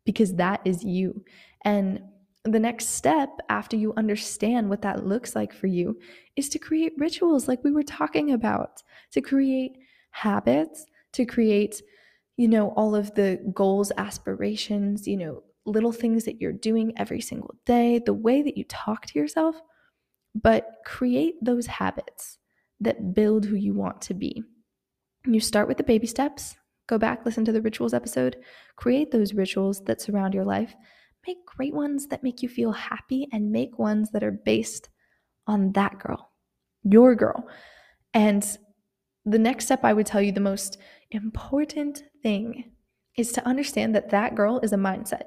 because 0.06 0.36
that 0.36 0.62
is 0.66 0.84
you. 0.84 1.24
And 1.64 2.02
the 2.46 2.60
next 2.60 2.90
step 2.90 3.30
after 3.50 3.78
you 3.78 3.94
understand 3.96 4.70
what 4.70 4.82
that 4.82 5.06
looks 5.06 5.36
like 5.36 5.54
for 5.54 5.68
you 5.68 5.98
is 6.36 6.50
to 6.50 6.60
create 6.60 6.94
rituals 6.98 7.48
like 7.48 7.64
we 7.64 7.72
were 7.72 7.84
talking 7.84 8.32
about, 8.32 8.84
to 9.12 9.22
create 9.22 9.78
habits, 10.12 10.86
to 11.14 11.26
create, 11.26 11.82
you 12.36 12.48
know, 12.48 12.70
all 12.70 12.96
of 12.96 13.16
the 13.16 13.40
goals, 13.54 13.92
aspirations, 13.98 15.08
you 15.08 15.18
know, 15.18 15.44
little 15.66 15.94
things 15.94 16.26
that 16.26 16.42
you're 16.42 16.52
doing 16.52 16.92
every 16.98 17.22
single 17.22 17.56
day, 17.66 18.02
the 18.06 18.14
way 18.14 18.42
that 18.42 18.58
you 18.58 18.66
talk 18.66 19.06
to 19.06 19.18
yourself 19.18 19.62
but 20.36 20.78
create 20.86 21.36
those 21.42 21.68
habits 21.68 22.38
that 22.80 23.14
build 23.14 23.46
who 23.46 23.56
you 23.56 23.74
want 23.74 24.02
to 24.02 24.14
be. 24.14 24.44
You 25.26 25.40
start 25.40 25.68
with 25.68 25.78
the 25.78 25.84
baby 25.84 26.08
steps. 26.08 26.56
Go 26.88 26.98
back, 26.98 27.26
listen 27.26 27.46
to 27.46 27.52
the 27.52 27.62
rituals 27.62 27.94
episode. 27.94 28.38
Create 28.76 29.12
those 29.12 29.34
rituals 29.34 29.84
that 29.86 30.02
surround 30.02 30.34
your 30.34 30.44
life. 30.44 30.76
Make 31.26 31.46
great 31.46 31.74
ones 31.74 32.08
that 32.08 32.24
make 32.24 32.42
you 32.42 32.50
feel 32.50 32.72
happy 32.72 33.28
and 33.32 33.52
make 33.52 33.80
ones 33.80 34.12
that 34.12 34.24
are 34.24 34.32
based 34.32 34.90
on 35.48 35.72
that 35.74 36.00
girl, 36.00 36.32
your 36.84 37.16
girl. 37.16 37.48
And 38.14 38.46
the 39.26 39.40
next 39.40 39.66
step 39.66 39.84
I 39.84 39.94
would 39.94 40.06
tell 40.06 40.22
you, 40.22 40.32
the 40.32 40.40
most 40.42 40.78
important 41.12 42.04
thing 42.22 42.72
is 43.18 43.32
to 43.34 43.48
understand 43.48 43.96
that 43.96 44.10
that 44.10 44.36
girl 44.36 44.60
is 44.60 44.74
a 44.74 44.78
mindset. 44.78 45.24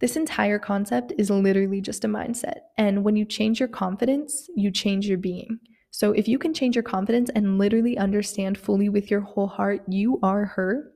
This 0.00 0.16
entire 0.16 0.58
concept 0.58 1.12
is 1.16 1.30
literally 1.30 1.80
just 1.80 2.04
a 2.04 2.08
mindset. 2.08 2.60
And 2.76 3.04
when 3.04 3.16
you 3.16 3.24
change 3.24 3.60
your 3.60 3.68
confidence, 3.68 4.48
you 4.54 4.70
change 4.70 5.06
your 5.06 5.18
being. 5.18 5.58
So 5.90 6.12
if 6.12 6.28
you 6.28 6.38
can 6.38 6.52
change 6.52 6.76
your 6.76 6.82
confidence 6.82 7.30
and 7.34 7.58
literally 7.58 7.96
understand 7.96 8.58
fully 8.58 8.88
with 8.88 9.10
your 9.10 9.20
whole 9.20 9.46
heart, 9.46 9.82
you 9.88 10.18
are 10.22 10.44
her, 10.44 10.92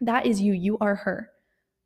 that 0.00 0.26
is 0.26 0.40
you. 0.40 0.52
You 0.52 0.76
are 0.80 0.96
her. 0.96 1.30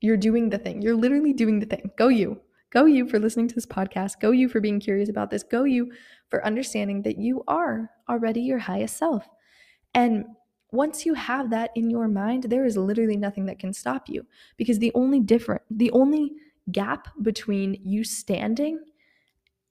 You're 0.00 0.16
doing 0.16 0.50
the 0.50 0.58
thing. 0.58 0.82
You're 0.82 0.96
literally 0.96 1.32
doing 1.32 1.58
the 1.58 1.66
thing. 1.66 1.90
Go 1.96 2.08
you. 2.08 2.40
Go 2.70 2.84
you 2.84 3.08
for 3.08 3.18
listening 3.18 3.48
to 3.48 3.54
this 3.54 3.66
podcast. 3.66 4.20
Go 4.20 4.30
you 4.30 4.48
for 4.48 4.60
being 4.60 4.78
curious 4.78 5.08
about 5.08 5.30
this. 5.30 5.42
Go 5.42 5.64
you 5.64 5.90
for 6.28 6.44
understanding 6.44 7.02
that 7.02 7.18
you 7.18 7.42
are 7.48 7.90
already 8.08 8.42
your 8.42 8.58
highest 8.58 8.96
self. 8.96 9.26
And 9.94 10.26
once 10.70 11.06
you 11.06 11.14
have 11.14 11.50
that 11.50 11.70
in 11.74 11.88
your 11.88 12.08
mind, 12.08 12.44
there 12.44 12.66
is 12.66 12.76
literally 12.76 13.16
nothing 13.16 13.46
that 13.46 13.58
can 13.58 13.72
stop 13.72 14.08
you 14.08 14.26
because 14.58 14.78
the 14.78 14.92
only 14.94 15.18
different, 15.18 15.62
the 15.70 15.90
only 15.92 16.32
gap 16.70 17.08
between 17.22 17.80
you 17.82 18.04
standing 18.04 18.78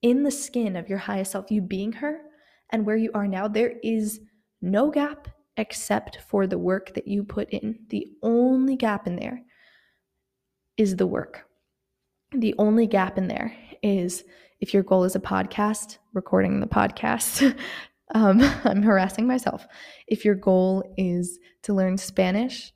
in 0.02 0.24
the 0.24 0.30
skin 0.30 0.74
of 0.74 0.88
your 0.88 0.98
highest 0.98 1.32
self, 1.32 1.50
you 1.50 1.62
being 1.62 1.92
her, 1.92 2.20
and 2.70 2.84
where 2.84 2.96
you 2.96 3.10
are 3.14 3.28
now, 3.28 3.46
there 3.46 3.74
is 3.82 4.20
no 4.60 4.90
gap 4.90 5.28
except 5.56 6.18
for 6.28 6.46
the 6.46 6.58
work 6.58 6.94
that 6.94 7.06
you 7.06 7.24
put 7.24 7.48
in. 7.50 7.78
The 7.88 8.08
only 8.22 8.76
gap 8.76 9.06
in 9.06 9.16
there 9.16 9.42
is 10.78 10.96
the 10.96 11.06
work. 11.06 11.46
The 12.32 12.54
only 12.58 12.86
gap 12.86 13.18
in 13.18 13.28
there 13.28 13.54
is 13.82 14.24
if 14.60 14.72
your 14.72 14.82
goal 14.82 15.04
is 15.04 15.14
a 15.14 15.20
podcast, 15.20 15.98
recording 16.14 16.60
the 16.60 16.66
podcast, 16.66 17.54
Um, 18.14 18.40
I'm 18.64 18.82
harassing 18.82 19.26
myself. 19.26 19.66
If 20.06 20.24
your 20.24 20.34
goal 20.34 20.94
is 20.96 21.38
to 21.62 21.74
learn 21.74 21.98
Spanish, 21.98 22.72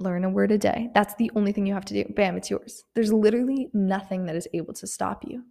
learn 0.00 0.24
a 0.24 0.30
word 0.30 0.50
a 0.50 0.58
day. 0.58 0.90
That's 0.94 1.14
the 1.14 1.30
only 1.36 1.52
thing 1.52 1.66
you 1.66 1.74
have 1.74 1.84
to 1.86 1.94
do. 1.94 2.12
Bam, 2.14 2.36
it's 2.36 2.50
yours. 2.50 2.84
There's 2.94 3.12
literally 3.12 3.68
nothing 3.72 4.26
that 4.26 4.36
is 4.36 4.48
able 4.52 4.74
to 4.74 4.86
stop 4.86 5.22
you. 5.26 5.44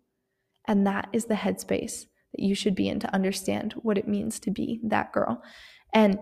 And 0.68 0.86
that 0.88 1.08
is 1.14 1.26
the 1.26 1.36
headspace 1.36 2.06
that 2.34 2.44
you 2.44 2.56
should 2.56 2.76
be 2.76 2.88
in 2.88 3.00
to 3.00 3.14
understand 3.14 3.74
what 3.82 3.98
it 3.98 4.08
means 4.08 4.40
to 4.42 4.52
be 4.52 4.80
that 4.84 5.12
girl. 5.12 5.42
And 5.94 6.20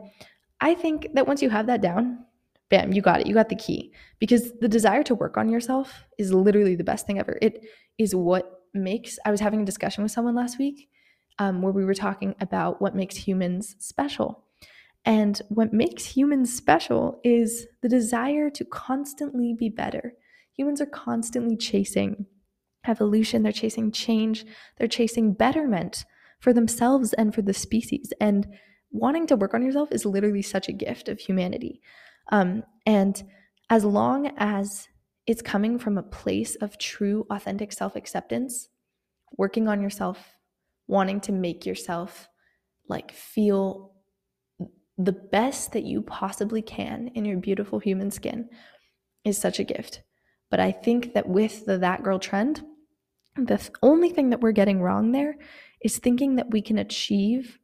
I 0.61 0.75
think 0.75 1.09
that 1.13 1.27
once 1.27 1.41
you 1.41 1.49
have 1.49 1.67
that 1.67 1.81
down, 1.81 2.25
bam, 2.69 2.93
you 2.93 3.01
got 3.01 3.21
it. 3.21 3.27
You 3.27 3.33
got 3.33 3.49
the 3.49 3.55
key. 3.55 3.91
Because 4.19 4.53
the 4.59 4.67
desire 4.67 5.03
to 5.03 5.15
work 5.15 5.37
on 5.37 5.49
yourself 5.49 6.05
is 6.17 6.33
literally 6.33 6.75
the 6.75 6.83
best 6.83 7.05
thing 7.05 7.19
ever. 7.19 7.37
It 7.41 7.65
is 7.97 8.15
what 8.15 8.61
makes, 8.73 9.17
I 9.25 9.31
was 9.31 9.39
having 9.39 9.61
a 9.61 9.65
discussion 9.65 10.03
with 10.03 10.11
someone 10.11 10.35
last 10.35 10.59
week 10.59 10.89
um, 11.39 11.61
where 11.61 11.73
we 11.73 11.85
were 11.85 11.93
talking 11.93 12.35
about 12.39 12.81
what 12.81 12.95
makes 12.95 13.15
humans 13.15 13.75
special. 13.79 14.43
And 15.05 15.41
what 15.49 15.73
makes 15.73 16.05
humans 16.05 16.53
special 16.53 17.19
is 17.23 17.65
the 17.81 17.89
desire 17.89 18.49
to 18.51 18.65
constantly 18.65 19.55
be 19.57 19.69
better. 19.69 20.13
Humans 20.53 20.81
are 20.81 20.85
constantly 20.85 21.55
chasing 21.55 22.25
evolution, 22.85 23.43
they're 23.43 23.51
chasing 23.51 23.91
change, 23.91 24.45
they're 24.77 24.87
chasing 24.87 25.33
betterment 25.33 26.05
for 26.39 26.53
themselves 26.53 27.13
and 27.13 27.33
for 27.33 27.41
the 27.41 27.53
species. 27.53 28.11
And 28.19 28.47
wanting 28.91 29.27
to 29.27 29.35
work 29.35 29.53
on 29.53 29.63
yourself 29.63 29.91
is 29.91 30.05
literally 30.05 30.41
such 30.41 30.67
a 30.67 30.73
gift 30.73 31.07
of 31.07 31.19
humanity. 31.19 31.81
Um, 32.29 32.63
and 32.85 33.21
as 33.69 33.83
long 33.83 34.31
as 34.37 34.87
it's 35.27 35.41
coming 35.41 35.77
from 35.77 35.97
a 35.97 36.03
place 36.03 36.55
of 36.55 36.77
true, 36.77 37.25
authentic 37.29 37.71
self 37.71 37.95
acceptance, 37.95 38.69
working 39.37 39.67
on 39.67 39.81
yourself 39.81 40.39
wanting 40.87 41.21
to 41.21 41.31
make 41.31 41.67
yourself 41.67 42.27
like 42.87 43.11
feel 43.11 43.93
the 44.97 45.11
best 45.11 45.71
that 45.71 45.83
you 45.83 46.01
possibly 46.01 46.61
can 46.61 47.09
in 47.13 47.23
your 47.23 47.37
beautiful 47.37 47.77
human 47.79 48.09
skin 48.09 48.49
is 49.23 49.37
such 49.37 49.59
a 49.59 49.63
gift. 49.63 50.01
But 50.49 50.59
I 50.59 50.71
think 50.71 51.13
that 51.13 51.29
with 51.29 51.65
the 51.65 51.77
that 51.77 52.01
girl 52.03 52.17
trend, 52.17 52.63
the 53.37 53.57
th- 53.57 53.71
only 53.83 54.09
thing 54.09 54.31
that 54.31 54.41
we're 54.41 54.51
getting 54.51 54.81
wrong 54.81 55.11
there 55.11 55.35
is 55.81 55.99
thinking 55.99 56.35
that 56.35 56.49
we 56.49 56.61
can 56.61 56.79
achieve 56.79 57.59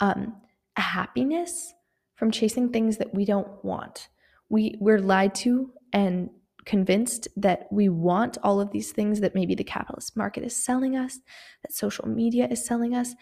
um, 0.00 0.36
happiness 0.76 1.72
from 2.16 2.30
chasing 2.30 2.70
things 2.70 2.96
that 2.96 3.14
we 3.14 3.24
don't 3.24 3.64
want. 3.64 4.08
We 4.48 4.76
we're 4.80 5.00
lied 5.00 5.34
to 5.36 5.72
and 5.92 6.30
convinced 6.64 7.28
that 7.36 7.66
we 7.70 7.88
want 7.88 8.38
all 8.42 8.60
of 8.60 8.72
these 8.72 8.92
things 8.92 9.20
that 9.20 9.34
maybe 9.34 9.54
the 9.54 9.64
capitalist 9.64 10.16
market 10.16 10.42
is 10.44 10.64
selling 10.64 10.96
us, 10.96 11.20
that 11.62 11.72
social 11.72 12.08
media 12.08 12.48
is 12.50 12.66
selling 12.66 12.94
us. 12.94 13.14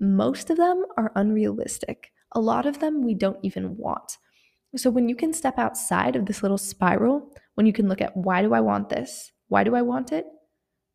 Most 0.00 0.50
of 0.50 0.56
them 0.56 0.84
are 0.96 1.12
unrealistic. 1.16 2.12
A 2.32 2.40
lot 2.40 2.64
of 2.64 2.78
them 2.78 3.02
we 3.02 3.14
don't 3.14 3.38
even 3.42 3.76
want. 3.76 4.18
So 4.76 4.88
when 4.88 5.08
you 5.08 5.16
can 5.16 5.32
step 5.32 5.58
outside 5.58 6.16
of 6.16 6.26
this 6.26 6.42
little 6.42 6.56
spiral, 6.56 7.30
when 7.54 7.66
you 7.66 7.72
can 7.72 7.88
look 7.88 8.00
at 8.00 8.16
why 8.16 8.40
do 8.40 8.54
I 8.54 8.60
want 8.60 8.88
this? 8.88 9.32
Why 9.48 9.64
do 9.64 9.74
I 9.74 9.82
want 9.82 10.12
it? 10.12 10.24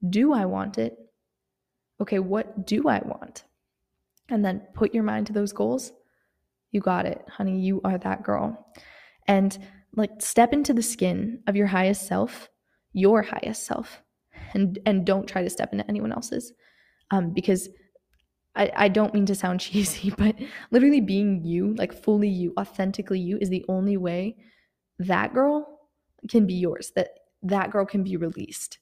Do 0.10 0.34
I 0.34 0.46
want 0.46 0.78
it? 0.78 0.98
Okay, 2.02 2.20
what 2.20 2.66
do 2.66 2.88
I 2.88 3.02
want? 3.06 3.44
And 4.30 4.44
then 4.44 4.62
put 4.74 4.94
your 4.94 5.04
mind 5.04 5.28
to 5.28 5.34
those 5.34 5.54
goals. 5.54 5.92
You 6.78 6.82
got 6.82 7.08
it, 7.08 7.26
honey. 7.28 7.60
You 7.60 7.82
are 7.84 7.98
that 7.98 8.22
girl. 8.22 8.68
And 9.28 9.58
like 9.96 10.12
step 10.20 10.54
into 10.54 10.76
the 10.76 10.84
skin 10.84 11.42
of 11.48 11.56
your 11.56 11.66
highest 11.66 12.06
self, 12.06 12.50
your 12.94 13.24
highest 13.24 13.66
self, 13.66 14.04
and 14.54 14.78
and 14.86 15.04
don't 15.04 15.28
try 15.28 15.42
to 15.42 15.50
step 15.50 15.72
into 15.72 15.88
anyone 15.88 16.12
else's. 16.12 16.54
Um, 17.10 17.34
because 17.34 17.68
I, 18.56 18.72
I 18.76 18.88
don't 18.90 19.12
mean 19.12 19.26
to 19.26 19.34
sound 19.34 19.60
cheesy, 19.66 20.12
but 20.12 20.36
literally 20.70 21.02
being 21.02 21.44
you, 21.44 21.74
like 21.74 21.94
fully 21.94 22.30
you, 22.30 22.54
authentically 22.60 23.20
you, 23.20 23.40
is 23.42 23.50
the 23.50 23.66
only 23.68 23.98
way 23.98 24.36
that 25.00 25.34
girl 25.34 25.80
can 26.30 26.46
be 26.46 26.54
yours. 26.54 26.92
That 26.96 27.10
that 27.42 27.72
girl 27.72 27.88
can 27.88 28.04
be 28.04 28.18
released 28.18 28.78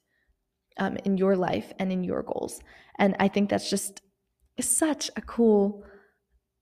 um, 0.76 0.98
in 1.06 1.16
your 1.16 1.34
life 1.34 1.72
and 1.78 1.90
in 1.90 2.04
your 2.04 2.22
goals. 2.22 2.60
And 2.98 3.16
I 3.18 3.28
think 3.28 3.48
that's 3.48 3.70
just 3.70 4.02
such 4.60 5.10
a 5.16 5.22
cool 5.22 5.82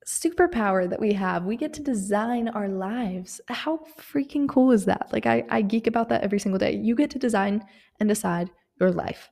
superpower 0.06 0.88
that 0.88 1.00
we 1.00 1.12
have. 1.12 1.44
We 1.44 1.56
get 1.56 1.72
to 1.74 1.82
design 1.82 2.48
our 2.48 2.68
lives. 2.68 3.40
How 3.48 3.80
freaking 3.98 4.48
cool 4.48 4.70
is 4.70 4.84
that? 4.84 5.08
Like, 5.12 5.26
I, 5.26 5.44
I 5.50 5.62
geek 5.62 5.86
about 5.86 6.08
that 6.10 6.22
every 6.22 6.38
single 6.38 6.58
day. 6.58 6.76
You 6.76 6.94
get 6.94 7.10
to 7.10 7.18
design 7.18 7.64
and 8.00 8.08
decide 8.08 8.50
your 8.80 8.90
life. 8.90 9.30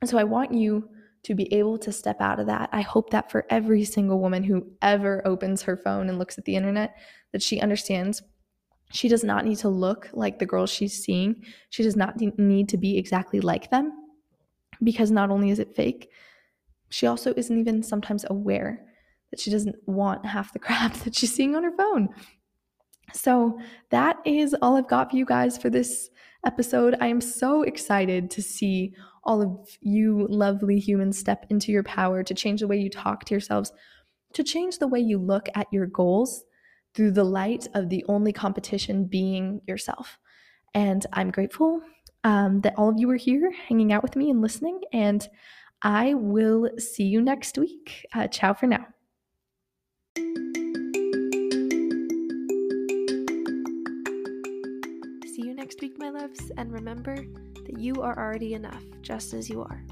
And 0.00 0.08
so 0.08 0.18
I 0.18 0.24
want 0.24 0.52
you 0.52 0.88
to 1.24 1.34
be 1.34 1.52
able 1.52 1.78
to 1.78 1.92
step 1.92 2.20
out 2.20 2.38
of 2.38 2.46
that. 2.46 2.68
I 2.72 2.82
hope 2.82 3.10
that 3.10 3.30
for 3.30 3.44
every 3.50 3.84
single 3.84 4.20
woman 4.20 4.44
who 4.44 4.66
ever 4.82 5.26
opens 5.26 5.62
her 5.62 5.76
phone 5.76 6.08
and 6.08 6.18
looks 6.18 6.38
at 6.38 6.44
the 6.44 6.56
internet, 6.56 6.96
that 7.32 7.42
she 7.42 7.60
understands 7.60 8.22
she 8.90 9.08
does 9.08 9.22
not 9.22 9.44
need 9.44 9.58
to 9.58 9.68
look 9.68 10.08
like 10.12 10.38
the 10.38 10.46
girls 10.46 10.70
she's 10.70 11.02
seeing. 11.02 11.44
She 11.70 11.82
does 11.82 11.96
not 11.96 12.16
need 12.38 12.68
to 12.70 12.78
be 12.78 12.96
exactly 12.96 13.40
like 13.40 13.70
them 13.70 13.92
because 14.82 15.10
not 15.10 15.30
only 15.30 15.50
is 15.50 15.58
it 15.58 15.74
fake, 15.74 16.10
she 16.88 17.06
also 17.06 17.34
isn't 17.36 17.58
even 17.58 17.82
sometimes 17.82 18.24
aware 18.30 18.87
that 19.30 19.40
she 19.40 19.50
doesn't 19.50 19.76
want 19.86 20.26
half 20.26 20.52
the 20.52 20.58
crap 20.66 20.94
that 20.98 21.14
she's 21.14 21.34
seeing 21.34 21.54
on 21.54 21.64
her 21.64 21.76
phone. 21.76 22.08
So, 23.12 23.58
that 23.90 24.18
is 24.26 24.54
all 24.60 24.76
I've 24.76 24.88
got 24.88 25.10
for 25.10 25.16
you 25.16 25.24
guys 25.24 25.56
for 25.56 25.70
this 25.70 26.10
episode. 26.44 26.94
I 27.00 27.06
am 27.06 27.20
so 27.20 27.62
excited 27.62 28.30
to 28.32 28.42
see 28.42 28.94
all 29.24 29.42
of 29.42 29.68
you 29.80 30.26
lovely 30.30 30.78
humans 30.78 31.18
step 31.18 31.46
into 31.50 31.72
your 31.72 31.82
power 31.82 32.22
to 32.22 32.34
change 32.34 32.60
the 32.60 32.68
way 32.68 32.76
you 32.76 32.90
talk 32.90 33.24
to 33.24 33.34
yourselves, 33.34 33.72
to 34.34 34.44
change 34.44 34.78
the 34.78 34.86
way 34.86 35.00
you 35.00 35.18
look 35.18 35.48
at 35.54 35.66
your 35.72 35.86
goals 35.86 36.44
through 36.94 37.12
the 37.12 37.24
light 37.24 37.66
of 37.74 37.88
the 37.88 38.04
only 38.08 38.32
competition 38.32 39.04
being 39.04 39.60
yourself. 39.66 40.18
And 40.74 41.04
I'm 41.12 41.30
grateful 41.30 41.80
um, 42.24 42.60
that 42.62 42.74
all 42.76 42.88
of 42.88 42.98
you 42.98 43.10
are 43.10 43.16
here 43.16 43.52
hanging 43.68 43.92
out 43.92 44.02
with 44.02 44.16
me 44.16 44.30
and 44.30 44.40
listening. 44.40 44.80
And 44.92 45.26
I 45.82 46.14
will 46.14 46.70
see 46.78 47.04
you 47.04 47.20
next 47.20 47.56
week. 47.58 48.06
Uh, 48.14 48.26
ciao 48.26 48.54
for 48.54 48.66
now. 48.66 48.86
Week, 55.80 55.98
my 55.98 56.10
loves, 56.10 56.50
and 56.56 56.72
remember 56.72 57.16
that 57.64 57.78
you 57.78 58.02
are 58.02 58.18
already 58.18 58.54
enough 58.54 58.84
just 59.02 59.34
as 59.34 59.48
you 59.48 59.62
are. 59.62 59.82